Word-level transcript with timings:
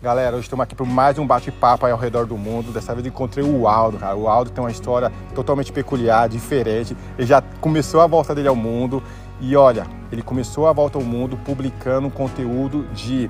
Galera, 0.00 0.36
hoje 0.36 0.44
estamos 0.44 0.62
aqui 0.62 0.76
para 0.76 0.86
mais 0.86 1.18
um 1.18 1.26
bate-papo 1.26 1.84
ao 1.84 1.98
redor 1.98 2.24
do 2.24 2.38
mundo. 2.38 2.70
Dessa 2.70 2.94
vez 2.94 3.04
encontrei 3.04 3.44
o 3.44 3.66
Aldo, 3.66 3.98
cara. 3.98 4.14
O 4.14 4.28
Aldo 4.28 4.48
tem 4.48 4.62
uma 4.62 4.70
história 4.70 5.10
totalmente 5.34 5.72
peculiar, 5.72 6.28
diferente. 6.28 6.96
Ele 7.18 7.26
já 7.26 7.42
começou 7.60 8.00
a 8.00 8.06
volta 8.06 8.32
dele 8.32 8.46
ao 8.46 8.54
mundo. 8.54 9.02
E 9.40 9.56
olha, 9.56 9.88
ele 10.12 10.22
começou 10.22 10.68
a 10.68 10.72
volta 10.72 10.98
ao 10.98 11.04
mundo 11.04 11.36
publicando 11.38 12.08
conteúdo 12.10 12.86
de 12.94 13.28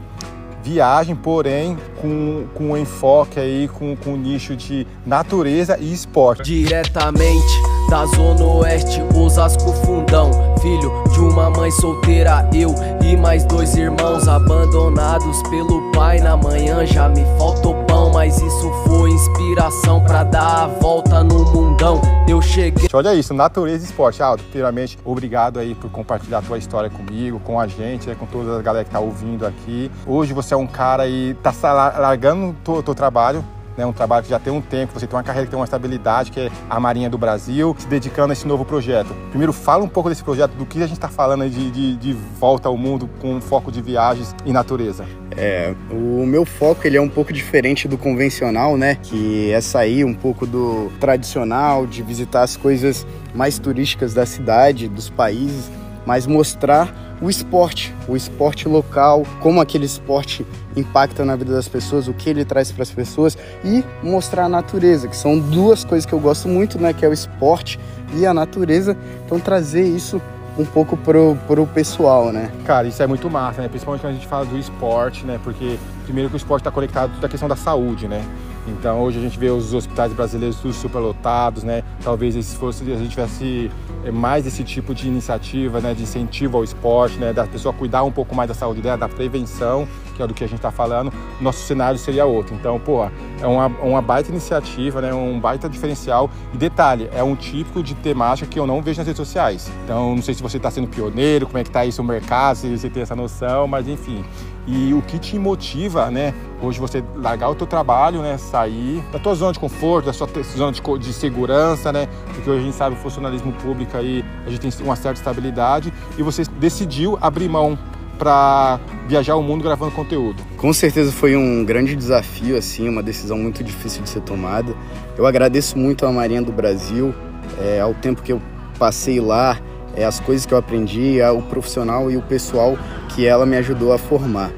viagem, 0.63 1.17
porém 1.17 1.79
com, 2.03 2.47
com 2.53 2.77
enfoque 2.77 3.41
aí, 3.41 3.67
com, 3.69 3.97
com 3.97 4.15
nicho 4.15 4.55
de 4.55 4.87
natureza 5.07 5.79
e 5.81 5.91
esporte. 5.91 6.43
Diretamente 6.43 7.68
da 7.89 8.05
Zona 8.07 8.45
Oeste, 8.45 9.03
Osasco 9.15 9.73
Fundão. 9.85 10.31
Filho 10.61 10.93
de 11.11 11.21
uma 11.21 11.49
mãe 11.49 11.71
solteira, 11.71 12.49
eu 12.53 12.75
e 13.03 13.17
mais 13.17 13.45
dois 13.45 13.75
irmãos 13.77 14.29
abandonados 14.29 15.43
pelo 15.49 15.91
pai. 15.93 16.19
Na 16.21 16.37
manhã 16.37 16.85
já 16.85 17.09
me 17.09 17.25
faltou 17.39 17.75
pão, 17.85 18.11
mas 18.13 18.37
isso 18.37 18.71
foi 18.87 19.11
inspiração 19.11 20.03
pra 20.05 20.23
dar 20.23 20.65
a 20.65 20.67
volta 20.67 21.25
no 21.25 21.45
mundão. 21.47 22.01
Eu 22.29 22.43
cheguei. 22.43 22.89
Olha 22.93 23.15
isso, 23.15 23.33
natureza 23.33 23.85
e 23.85 23.89
esporte. 23.89 24.23
Aldo, 24.23 24.43
primeiramente, 24.45 24.99
obrigado 25.05 25.59
aí 25.59 25.75
por 25.75 25.91
compartilhar 25.91 26.39
a 26.39 26.43
tua 26.43 26.59
história 26.59 26.91
comigo, 26.91 27.41
com 27.41 27.59
a 27.59 27.67
gente, 27.67 28.15
com 28.17 28.27
toda 28.27 28.59
a 28.59 28.63
galera 28.63 28.85
que 28.85 28.91
tá 28.91 29.01
ouvindo 29.01 29.47
aqui. 29.47 29.91
Hoje 30.07 30.35
você 30.35 30.53
é 30.53 30.57
um 30.57 30.67
cara 30.67 31.09
e 31.09 31.35
tá 31.35 31.53
largando 31.99 32.55
o 32.67 32.83
teu 32.83 32.95
trabalho 32.95 33.43
né, 33.79 33.87
um 33.87 33.93
trabalho 33.93 34.25
que 34.25 34.31
já 34.31 34.41
tem 34.41 34.53
um 34.53 34.61
tempo, 34.61 34.93
você 34.93 35.07
tem 35.07 35.17
uma 35.17 35.23
carreira 35.23 35.47
que 35.47 35.51
tem 35.53 35.59
uma 35.59 35.65
estabilidade, 35.65 36.33
que 36.33 36.41
é 36.41 36.51
a 36.69 36.81
Marinha 36.81 37.09
do 37.09 37.17
Brasil, 37.17 37.77
se 37.79 37.87
dedicando 37.87 38.31
a 38.31 38.33
esse 38.33 38.45
novo 38.45 38.65
projeto. 38.65 39.15
Primeiro, 39.31 39.53
fala 39.53 39.85
um 39.85 39.89
pouco 39.89 40.09
desse 40.09 40.25
projeto, 40.25 40.51
do 40.53 40.67
que 40.67 40.79
a 40.79 40.87
gente 40.87 40.97
está 40.97 41.09
falando 41.09 41.49
de, 41.49 41.71
de, 41.71 41.97
de, 41.97 42.13
volta 42.13 42.69
ao 42.69 42.77
mundo 42.77 43.09
com 43.21 43.41
foco 43.41 43.71
de 43.71 43.81
viagens 43.81 44.35
e 44.45 44.53
natureza. 44.53 45.07
É, 45.37 45.73
o 45.93 46.27
meu 46.27 46.45
foco 46.45 46.85
ele 46.89 46.97
é 46.97 47.01
um 47.01 47.09
pouco 47.09 47.33
diferente 47.33 47.87
do 47.87 47.97
convencional, 47.97 48.77
né? 48.77 48.97
Que 49.01 49.53
é 49.53 49.61
sair 49.61 50.05
um 50.05 50.15
pouco 50.15 50.45
do 50.45 50.91
tradicional, 50.99 51.87
de 51.87 52.03
visitar 52.03 52.43
as 52.43 52.57
coisas 52.57 53.07
mais 53.33 53.61
turísticas 53.61 54.13
da 54.13 54.27
cidade, 54.27 54.89
dos 54.89 55.09
países, 55.09 55.71
mas 56.09 56.27
mostrar 56.27 57.19
o 57.21 57.29
esporte, 57.29 57.95
o 58.09 58.17
esporte 58.17 58.67
local, 58.67 59.27
como 59.43 59.61
aquele 59.61 59.85
esporte 59.85 60.47
impacta 60.75 61.23
na 61.23 61.37
vida 61.37 61.53
das 61.53 61.69
pessoas, 61.69 62.09
o 62.09 62.15
que 62.15 62.31
ele 62.31 62.47
traz 62.47 62.73
para 62.73 62.83
as 62.83 62.91
pessoas 62.91 63.37
e 63.63 63.85
mostrar 64.03 64.45
a 64.45 64.49
natureza, 64.49 65.07
que 65.07 65.15
são 65.15 65.39
duas 65.39 65.85
coisas 65.85 66.07
que 66.07 66.15
eu 66.15 66.19
gosto 66.19 66.49
muito, 66.49 66.81
né, 66.81 66.95
que 66.95 67.05
é 67.05 67.09
o 67.11 67.13
esporte 67.13 67.79
e 68.15 68.25
a 68.25 68.33
natureza. 68.33 68.97
Então 69.27 69.39
trazer 69.39 69.83
isso 69.83 70.19
um 70.59 70.65
pouco 70.65 70.97
pro, 70.97 71.37
pro 71.47 71.67
pessoal, 71.67 72.33
né? 72.33 72.51
Cara, 72.65 72.89
isso 72.89 73.03
é 73.03 73.07
muito 73.07 73.29
massa, 73.29 73.61
né? 73.61 73.69
Principalmente 73.69 74.01
quando 74.01 74.13
a 74.13 74.15
gente 74.15 74.27
fala 74.27 74.47
do 74.47 74.57
esporte, 74.57 75.27
né? 75.27 75.39
Porque 75.45 75.79
primeiro 76.09 76.31
que 76.31 76.37
o 76.37 76.39
esporte 76.39 76.63
está 76.63 76.71
conectado 76.71 77.21
com 77.21 77.27
a 77.27 77.29
questão 77.29 77.47
da 77.47 77.55
saúde, 77.55 78.09
né? 78.09 78.25
Então 78.67 79.01
hoje 79.03 79.19
a 79.19 79.23
gente 79.23 79.39
vê 79.39 79.51
os 79.51 79.75
hospitais 79.75 80.11
brasileiros 80.13 80.59
tudo 80.59 80.73
superlotados, 80.73 81.63
né? 81.63 81.83
Talvez 82.03 82.35
se 82.35 82.57
fosse 82.57 82.83
a 82.91 82.97
gente 82.97 83.11
tivesse 83.11 83.71
eh, 84.05 84.11
mais 84.11 84.47
esse 84.47 84.65
tipo 84.65 84.95
de 84.95 85.07
iniciativa, 85.07 85.81
né, 85.81 85.93
de 85.93 86.03
incentivo 86.03 86.57
ao 86.57 86.65
esporte, 86.65 87.19
né, 87.19 87.33
da 87.33 87.47
pessoa 87.47 87.75
cuidar 87.75 88.03
um 88.05 88.13
pouco 88.13 88.35
mais 88.35 88.49
da 88.49 88.55
saúde 88.55 88.81
dela, 88.81 88.97
da 88.97 89.09
prevenção, 89.09 89.87
que 90.17 90.23
é 90.23 90.27
do 90.27 90.33
que 90.33 90.45
a 90.45 90.47
gente 90.47 90.59
está 90.59 90.71
falando, 90.71 91.13
nosso 91.41 91.61
cenário 91.67 91.99
seria 91.99 92.25
outro. 92.25 92.55
Então, 92.55 92.79
pô, 92.79 93.05
é 93.41 93.47
uma, 93.47 93.67
uma 93.67 94.03
baita 94.03 94.31
iniciativa, 94.31 95.01
né, 95.01 95.13
um 95.13 95.39
baita 95.39 95.69
diferencial. 95.69 96.31
E 96.55 96.57
detalhe, 96.57 97.09
é 97.13 97.23
um 97.23 97.37
típico 97.37 97.83
de 97.83 97.95
temática 97.95 98.49
que 98.49 98.59
eu 98.59 98.67
não 98.67 98.83
vejo 98.83 98.99
nas 98.99 99.07
redes 99.07 99.19
sociais. 99.19 99.71
Então, 99.85 100.15
não 100.15 100.23
sei 100.23 100.35
se 100.35 100.43
você 100.43 100.57
está 100.57 100.71
sendo 100.71 100.89
pioneiro, 100.89 101.47
como 101.47 101.59
é 101.59 101.63
que 101.63 101.71
está 101.71 101.85
isso 101.85 102.01
o 102.01 102.05
mercado, 102.05 102.57
se 102.57 102.79
você 102.79 102.89
tem 102.89 103.03
essa 103.03 103.17
noção, 103.17 103.67
mas 103.67 103.87
enfim. 103.89 104.25
E 104.67 104.93
o 104.93 105.01
que 105.01 105.19
te 105.19 105.39
motiva, 105.39 106.11
né, 106.11 106.35
hoje 106.61 106.79
você 106.79 107.03
largar 107.17 107.49
o 107.49 107.55
teu 107.55 107.67
trabalho, 107.67 108.21
né, 108.21 108.37
sair 108.37 109.03
da 109.11 109.19
tua 109.19 109.35
zona 109.35 109.53
de 109.53 109.59
conforto, 109.59 110.07
da 110.07 110.13
sua 110.13 110.29
zona 110.57 110.73
de, 110.73 110.83
de 110.99 111.13
segurança, 111.13 111.91
né, 111.91 112.07
porque 112.35 112.51
hoje 112.51 112.61
a 112.61 112.65
gente 112.65 112.77
sabe 112.77 112.97
o 112.97 112.99
funcionalismo 112.99 113.53
público 113.53 113.97
aí, 113.97 114.23
a 114.47 114.51
gente 114.51 114.61
tem 114.61 114.87
uma 114.87 114.97
certa 114.97 115.19
estabilidade 115.21 115.93
e 116.19 116.23
você 116.23 116.45
decidiu 116.59 117.17
abrir 117.21 117.49
mão 117.49 117.79
para 118.19 118.81
viajar 119.07 119.37
o 119.37 119.43
mundo 119.43 119.63
gravando 119.63 119.93
conteúdo? 119.93 120.43
Com 120.57 120.73
certeza 120.73 121.13
foi 121.13 121.37
um 121.37 121.65
grande 121.65 121.95
desafio, 121.95 122.57
assim, 122.57 122.89
uma 122.89 123.03
decisão 123.03 123.39
muito 123.39 123.63
difícil 123.63 124.03
de 124.03 124.09
ser 124.09 124.21
tomada. 124.21 124.75
Eu 125.17 125.25
agradeço 125.25 125.79
muito 125.79 126.05
à 126.05 126.11
Marinha 126.11 126.43
do 126.43 126.53
Brasil, 126.53 127.15
é, 127.61 127.81
ao 127.81 127.95
tempo 127.95 128.21
que 128.21 128.33
eu 128.33 128.43
passei 128.79 129.21
lá, 129.21 129.59
é, 129.99 130.05
as 130.05 130.21
coisas 130.21 130.47
que 130.47 130.55
eu 130.55 130.59
aprendi, 130.59 131.19
o 131.23 131.43
profissional 131.43 132.11
e 132.11 132.17
o 132.17 132.23
pessoal 132.23 132.79
que 133.09 133.27
ela 133.27 133.45
me 133.45 133.57
ajudou 133.57 133.93
a 133.93 133.99
formar. 133.99 134.53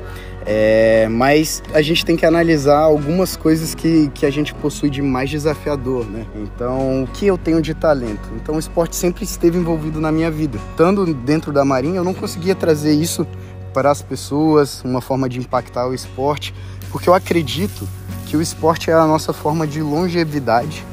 É, 0.45 1.07
mas 1.11 1.63
a 1.73 1.83
gente 1.83 2.05
tem 2.05 2.17
que 2.17 2.27
analisar 2.27 2.79
algumas 2.79 3.37
coisas 3.37 3.75
que, 3.75 4.11
que 4.15 4.27
a 4.27 4.31
gente 4.31 4.55
possui 4.55 4.91
de 4.91 5.03
mais 5.03 5.31
desafiador, 5.31 6.05
né? 6.07 6.27
Então, 6.35 7.05
o 7.05 7.07
que 7.07 7.27
eu 7.27 7.39
tenho 7.39 7.61
de 7.61 7.75
talento? 7.75 8.29
Então, 8.37 8.57
o 8.57 8.59
esporte 8.59 8.97
sempre 8.97 9.25
esteve 9.25 9.59
envolvido 9.59 10.01
na 10.01 10.11
minha 10.11 10.31
vida. 10.31 10.59
Estando 10.71 11.13
dentro 11.15 11.53
da 11.53 11.65
Marinha, 11.65 11.97
eu 11.97 12.05
não 12.05 12.15
conseguia 12.15 12.55
trazer 12.55 12.93
isso 12.93 13.27
para 13.73 13.91
as 13.91 14.03
pessoas, 14.03 14.83
uma 14.83 15.01
forma 15.01 15.29
de 15.29 15.39
impactar 15.39 15.87
o 15.87 15.95
esporte, 15.95 16.55
porque 16.91 17.09
eu 17.09 17.15
acredito 17.15 17.87
que 18.27 18.37
o 18.37 18.43
esporte 18.43 18.91
é 18.91 18.95
a 18.95 19.07
nossa 19.07 19.33
forma 19.33 19.67
de 19.67 19.81
longevidade, 19.81 20.85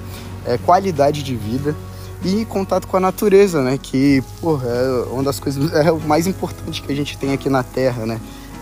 é, 0.46 0.57
qualidade 0.57 1.24
de 1.24 1.36
vida 1.36 1.75
e 2.23 2.45
contato 2.45 2.88
com 2.88 2.97
a 2.97 3.00
natureza, 3.00 3.61
né? 3.61 3.78
Que, 3.81 4.23
porra, 4.41 4.67
é 4.67 5.03
uma 5.11 5.23
das 5.23 5.39
coisas 5.39 5.72
é 5.73 5.91
o 5.91 6.00
mais 6.00 6.28
importante 6.28 6.81
que 6.81 6.91
a 6.91 6.95
gente 6.95 7.17
tem 7.17 7.33
aqui 7.33 7.50
na 7.50 7.63
Terra, 7.63 8.05
né? 8.05 8.19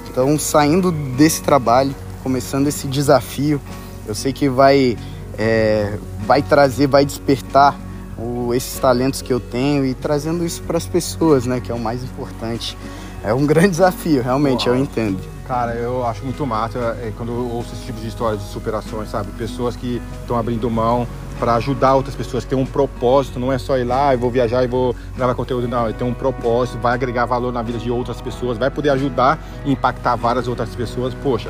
Então, 0.10 0.38
saindo 0.40 0.92
desse 0.92 1.42
trabalho, 1.42 1.94
começando 2.24 2.68
esse 2.68 2.88
desafio, 2.88 3.60
eu 4.08 4.16
sei 4.16 4.32
que 4.32 4.48
vai, 4.50 4.98
é, 5.38 5.98
vai 6.26 6.42
trazer, 6.42 6.88
vai 6.88 7.06
despertar 7.06 7.78
o, 8.18 8.54
esses 8.54 8.80
talentos 8.80 9.22
que 9.22 9.32
eu 9.32 9.40
tenho 9.40 9.86
e 9.86 9.94
trazendo 9.94 10.46
isso 10.46 10.62
para 10.64 10.78
as 10.78 10.86
pessoas, 10.86 11.46
né? 11.46 11.60
Que 11.60 11.72
é 11.72 11.76
o 11.76 11.80
mais 11.80 12.04
importante. 12.04 12.78
É 13.24 13.34
um 13.34 13.46
grande 13.48 13.70
desafio, 13.70 14.22
realmente, 14.22 14.68
Uau. 14.68 14.78
eu 14.78 14.84
entendo. 14.84 15.20
Cara, 15.48 15.76
eu 15.76 16.06
acho 16.06 16.24
muito 16.24 16.46
massa 16.46 16.98
é, 17.02 17.14
quando 17.16 17.32
eu 17.32 17.50
ouço 17.52 17.74
esse 17.74 17.84
tipo 17.84 18.00
de 18.00 18.08
histórias 18.08 18.42
de 18.42 18.50
superações, 18.50 19.10
sabe? 19.10 19.32
Pessoas 19.34 19.76
que 19.76 20.02
estão 20.22 20.38
abrindo 20.38 20.70
mão 20.70 21.08
para 21.40 21.56
ajudar 21.56 21.96
outras 21.96 22.16
pessoas, 22.16 22.46
tem 22.46 22.58
um 22.58 22.66
propósito, 22.66 23.40
não 23.40 23.52
é 23.52 23.58
só 23.58 23.78
ir 23.78 23.84
lá 23.84 24.14
e 24.14 24.18
vou 24.18 24.30
viajar 24.30 24.64
e 24.64 24.68
vou 24.68 24.96
gravar 25.16 25.36
conteúdo, 25.36 25.68
não, 25.68 25.92
tem 25.92 26.08
um 26.08 26.14
propósito, 26.14 26.78
vai 26.80 26.94
agregar 26.94 27.26
valor 27.26 27.52
na 27.52 27.62
vida 27.62 27.78
de 27.78 27.92
outras 27.92 28.22
pessoas, 28.22 28.58
vai 28.58 28.70
poder 28.70 28.90
ajudar 28.90 29.40
e 29.66 29.72
impactar 29.72 30.16
várias 30.16 30.48
outras 30.48 30.74
pessoas, 30.76 31.14
poxa. 31.14 31.50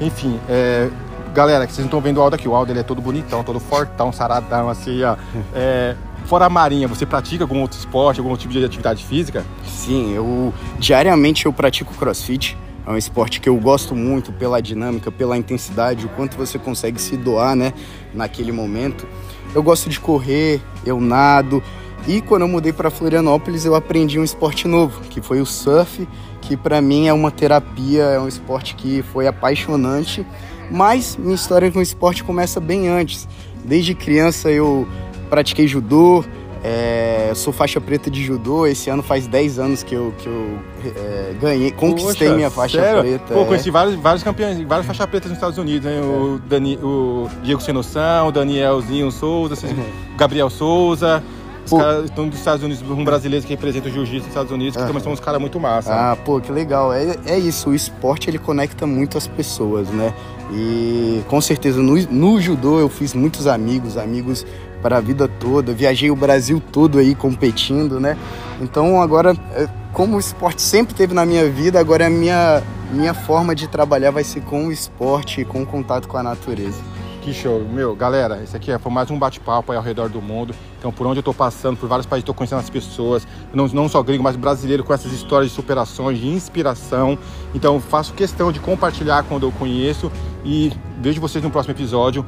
Enfim, 0.00 0.38
é, 0.48 0.90
galera, 1.32 1.66
que 1.66 1.72
vocês 1.72 1.84
não 1.84 1.88
estão 1.88 2.00
vendo 2.00 2.18
o 2.18 2.22
Aldo 2.22 2.36
aqui, 2.36 2.48
o 2.48 2.54
Aldo 2.54 2.72
ele 2.72 2.80
é 2.80 2.82
todo 2.82 3.00
bonitão, 3.00 3.44
todo 3.44 3.60
fortão, 3.60 4.12
saradão, 4.12 4.68
assim, 4.68 5.02
ó. 5.02 5.16
É, 5.54 5.94
Fora 6.26 6.46
a 6.46 6.48
marinha, 6.48 6.88
você 6.88 7.04
pratica 7.04 7.44
algum 7.44 7.60
outro 7.60 7.78
esporte, 7.78 8.18
algum 8.18 8.34
tipo 8.36 8.52
de 8.52 8.64
atividade 8.64 9.04
física? 9.04 9.44
Sim, 9.66 10.14
eu 10.14 10.54
diariamente 10.78 11.44
eu 11.44 11.52
pratico 11.52 11.92
crossfit. 11.94 12.56
É 12.86 12.90
um 12.90 12.96
esporte 12.96 13.40
que 13.40 13.48
eu 13.48 13.56
gosto 13.56 13.94
muito 13.94 14.32
pela 14.32 14.60
dinâmica, 14.60 15.10
pela 15.10 15.36
intensidade, 15.36 16.04
o 16.04 16.08
quanto 16.10 16.36
você 16.36 16.58
consegue 16.58 17.00
se 17.00 17.16
doar, 17.16 17.56
né, 17.56 17.72
naquele 18.12 18.52
momento. 18.52 19.06
Eu 19.54 19.62
gosto 19.62 19.88
de 19.88 19.98
correr, 19.98 20.60
eu 20.84 21.00
nado. 21.00 21.62
E 22.06 22.20
quando 22.20 22.42
eu 22.42 22.48
mudei 22.48 22.72
para 22.72 22.90
Florianópolis, 22.90 23.64
eu 23.64 23.74
aprendi 23.74 24.18
um 24.18 24.24
esporte 24.24 24.68
novo, 24.68 25.00
que 25.08 25.22
foi 25.22 25.40
o 25.40 25.46
surf, 25.46 26.06
que 26.42 26.56
para 26.56 26.80
mim 26.82 27.06
é 27.06 27.12
uma 27.12 27.30
terapia, 27.30 28.02
é 28.02 28.20
um 28.20 28.28
esporte 28.28 28.74
que 28.74 29.02
foi 29.02 29.26
apaixonante. 29.26 30.26
Mas 30.70 31.16
minha 31.16 31.34
história 31.34 31.70
com 31.70 31.78
o 31.78 31.82
esporte 31.82 32.22
começa 32.22 32.60
bem 32.60 32.88
antes. 32.88 33.26
Desde 33.64 33.94
criança 33.94 34.50
eu 34.50 34.86
pratiquei 35.30 35.66
judô, 35.66 36.22
é, 36.66 37.30
sou 37.34 37.52
faixa 37.52 37.78
preta 37.78 38.10
de 38.10 38.24
judô. 38.24 38.66
Esse 38.66 38.88
ano 38.88 39.02
faz 39.02 39.26
10 39.26 39.58
anos 39.58 39.82
que 39.82 39.94
eu, 39.94 40.14
que 40.16 40.26
eu 40.26 40.58
é, 40.96 41.34
ganhei, 41.38 41.70
conquistei 41.70 42.28
Poxa, 42.28 42.36
minha 42.36 42.50
faixa 42.50 42.80
sério? 42.80 43.02
preta. 43.02 43.34
Pô, 43.34 43.42
é. 43.42 43.44
conheci 43.44 43.70
vários, 43.70 43.96
vários 43.96 44.22
campeões, 44.22 44.58
várias 44.62 44.86
faixas 44.86 45.04
pretas 45.04 45.28
nos 45.28 45.36
Estados 45.36 45.58
Unidos, 45.58 45.84
né? 45.84 46.00
O, 46.00 46.36
é. 46.36 46.48
Dani, 46.48 46.78
o 46.82 47.28
Diego 47.42 47.60
Senoção, 47.60 48.28
o 48.28 48.32
Danielzinho 48.32 49.10
Souza, 49.10 49.54
uhum. 49.66 50.16
Gabriel 50.16 50.48
Souza. 50.48 51.22
Os 51.66 51.70
caras 51.70 52.04
estão 52.04 52.28
dos 52.28 52.38
Estados 52.38 52.62
Unidos, 52.62 52.82
um 52.90 53.04
brasileiro 53.04 53.44
que 53.44 53.50
representa 53.50 53.88
o 53.88 53.90
jiu-jitsu 53.90 54.20
dos 54.20 54.28
Estados 54.28 54.52
Unidos, 54.52 54.76
que 54.76 54.82
ah. 54.82 54.86
também 54.86 55.02
são 55.02 55.12
uns 55.12 55.20
caras 55.20 55.40
muito 55.40 55.58
massa. 55.58 55.94
Ah, 55.94 56.16
pô, 56.16 56.40
que 56.40 56.52
legal. 56.52 56.92
É, 56.92 57.16
é 57.26 57.38
isso, 57.38 57.70
o 57.70 57.74
esporte 57.74 58.28
ele 58.28 58.38
conecta 58.38 58.86
muito 58.86 59.16
as 59.16 59.26
pessoas, 59.26 59.88
né? 59.88 60.12
E 60.52 61.22
com 61.26 61.40
certeza 61.40 61.80
no, 61.80 61.94
no 61.94 62.40
judô 62.40 62.78
eu 62.78 62.88
fiz 62.88 63.14
muitos 63.14 63.46
amigos, 63.46 63.96
amigos 63.96 64.46
para 64.84 64.98
a 64.98 65.00
vida 65.00 65.26
toda. 65.26 65.72
Viajei 65.72 66.10
o 66.10 66.16
Brasil 66.16 66.62
todo 66.70 66.98
aí 66.98 67.14
competindo, 67.14 67.98
né? 67.98 68.18
Então 68.60 69.00
agora, 69.00 69.34
é, 69.54 69.66
como 69.94 70.18
o 70.18 70.20
esporte 70.20 70.60
sempre 70.60 70.94
teve 70.94 71.14
na 71.14 71.24
minha 71.24 71.48
vida, 71.48 71.80
agora 71.80 72.04
é 72.04 72.06
a 72.08 72.10
minha, 72.10 72.62
minha 72.92 73.14
forma 73.14 73.54
de 73.54 73.66
trabalhar 73.66 74.10
vai 74.10 74.22
ser 74.22 74.42
com 74.42 74.66
o 74.66 74.72
esporte 74.72 75.40
e 75.40 75.44
com 75.46 75.62
o 75.62 75.66
contato 75.66 76.06
com 76.06 76.18
a 76.18 76.22
natureza. 76.22 76.82
Que 77.22 77.32
show. 77.32 77.64
Meu, 77.66 77.96
galera, 77.96 78.42
esse 78.44 78.54
aqui 78.54 78.78
foi 78.78 78.92
mais 78.92 79.10
um 79.10 79.18
bate-papo 79.18 79.72
ao 79.72 79.82
redor 79.82 80.10
do 80.10 80.20
mundo. 80.20 80.54
Então, 80.78 80.92
por 80.92 81.06
onde 81.06 81.20
eu 81.20 81.22
tô 81.22 81.32
passando, 81.32 81.78
por 81.78 81.88
vários 81.88 82.04
países, 82.04 82.26
tô 82.26 82.34
conhecendo 82.34 82.58
as 82.58 82.68
pessoas, 82.68 83.26
não, 83.54 83.66
não 83.68 83.88
só 83.88 84.02
gringo, 84.02 84.22
mas 84.22 84.36
brasileiro, 84.36 84.84
com 84.84 84.92
essas 84.92 85.10
histórias 85.14 85.48
de 85.48 85.56
superações, 85.56 86.18
de 86.18 86.28
inspiração. 86.28 87.18
Então, 87.54 87.80
faço 87.80 88.12
questão 88.12 88.52
de 88.52 88.60
compartilhar 88.60 89.22
quando 89.22 89.46
eu 89.46 89.52
conheço 89.52 90.12
e 90.44 90.70
vejo 91.00 91.18
vocês 91.22 91.42
no 91.42 91.50
próximo 91.50 91.72
episódio. 91.72 92.26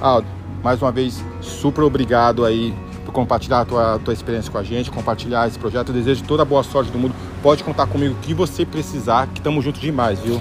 Ah, 0.00 0.22
mais 0.62 0.80
uma 0.82 0.90
vez, 0.90 1.22
super 1.40 1.82
obrigado 1.82 2.44
aí 2.44 2.74
por 3.04 3.12
compartilhar 3.12 3.60
a 3.60 3.64
tua, 3.64 4.00
tua 4.04 4.12
experiência 4.12 4.50
com 4.50 4.58
a 4.58 4.62
gente, 4.62 4.90
compartilhar 4.90 5.48
esse 5.48 5.58
projeto. 5.58 5.88
Eu 5.88 5.94
desejo 5.94 6.24
toda 6.24 6.42
a 6.42 6.44
boa 6.44 6.62
sorte 6.62 6.90
do 6.90 6.98
mundo. 6.98 7.14
Pode 7.42 7.64
contar 7.64 7.86
comigo 7.86 8.14
o 8.14 8.18
que 8.18 8.34
você 8.34 8.66
precisar, 8.66 9.26
que 9.28 9.40
estamos 9.40 9.64
juntos 9.64 9.80
demais, 9.80 10.18
viu? 10.20 10.40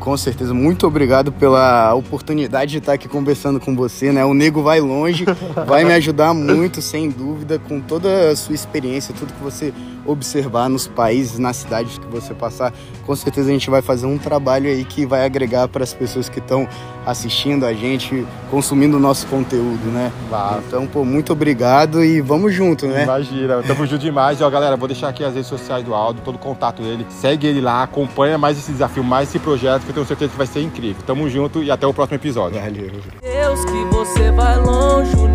Com 0.00 0.16
certeza, 0.16 0.54
muito 0.54 0.86
obrigado 0.86 1.30
pela 1.30 1.92
oportunidade 1.94 2.72
de 2.72 2.78
estar 2.78 2.94
aqui 2.94 3.06
conversando 3.06 3.60
com 3.60 3.76
você, 3.76 4.10
né? 4.10 4.24
O 4.24 4.32
Nego 4.32 4.62
vai 4.62 4.80
longe, 4.80 5.26
vai 5.68 5.84
me 5.84 5.92
ajudar 5.92 6.32
muito, 6.32 6.80
sem 6.80 7.10
dúvida, 7.10 7.58
com 7.58 7.80
toda 7.80 8.30
a 8.30 8.34
sua 8.34 8.54
experiência, 8.54 9.14
tudo 9.16 9.34
que 9.34 9.42
você 9.42 9.74
observar 10.10 10.68
nos 10.68 10.86
países, 10.86 11.38
nas 11.38 11.56
cidades 11.56 11.98
que 11.98 12.06
você 12.06 12.34
passar. 12.34 12.72
Com 13.06 13.16
certeza 13.16 13.48
a 13.48 13.52
gente 13.52 13.70
vai 13.70 13.82
fazer 13.82 14.06
um 14.06 14.18
trabalho 14.18 14.68
aí 14.68 14.84
que 14.84 15.06
vai 15.06 15.24
agregar 15.24 15.68
para 15.68 15.82
as 15.82 15.92
pessoas 15.92 16.28
que 16.28 16.38
estão 16.38 16.68
assistindo 17.06 17.64
a 17.64 17.72
gente, 17.72 18.26
consumindo 18.50 18.96
o 18.96 19.00
nosso 19.00 19.26
conteúdo, 19.26 19.86
né? 19.86 20.12
Claro. 20.28 20.62
Então, 20.66 20.86
pô, 20.86 21.04
muito 21.04 21.32
obrigado 21.32 22.04
e 22.04 22.20
vamos 22.20 22.54
junto, 22.54 22.86
né? 22.86 23.04
Imagina, 23.04 23.62
tamo 23.62 23.86
junto 23.86 24.00
demais. 24.00 24.40
E, 24.40 24.44
ó, 24.44 24.50
galera, 24.50 24.76
vou 24.76 24.86
deixar 24.86 25.08
aqui 25.08 25.24
as 25.24 25.34
redes 25.34 25.48
sociais 25.48 25.84
do 25.84 25.94
Aldo, 25.94 26.20
todo 26.22 26.34
o 26.36 26.38
contato 26.38 26.82
dele. 26.82 27.06
Segue 27.08 27.46
ele 27.46 27.60
lá, 27.60 27.82
acompanha 27.82 28.36
mais 28.36 28.58
esse 28.58 28.70
desafio, 28.70 29.02
mais 29.02 29.28
esse 29.28 29.38
projeto, 29.38 29.82
que 29.82 29.90
eu 29.90 29.94
tenho 29.94 30.06
certeza 30.06 30.30
que 30.30 30.38
vai 30.38 30.46
ser 30.46 30.60
incrível. 30.60 31.02
Tamo 31.06 31.28
junto 31.28 31.62
e 31.62 31.70
até 31.70 31.86
o 31.86 31.94
próximo 31.94 32.16
episódio. 32.16 32.60
Valeu. 32.60 32.90
Deus 33.20 33.64
que 33.64 33.84
você 33.86 34.30
vai 34.32 34.58
longe, 34.58 35.16
o 35.16 35.26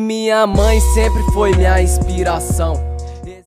Minha 0.00 0.46
mãe 0.46 0.78
sempre 0.94 1.22
foi 1.32 1.54
minha 1.54 1.80
inspiração. 1.80 2.95